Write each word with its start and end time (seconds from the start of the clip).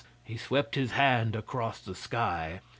He 0.23 0.35
swept 0.35 0.73
his 0.73 0.93
hand 0.93 1.35
across 1.35 1.79
the 1.79 1.93
sky. 1.93 2.61